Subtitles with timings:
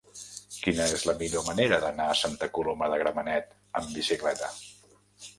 [0.67, 4.49] Quina és la millor manera d'anar a Santa Coloma de Gramenet amb bicicleta?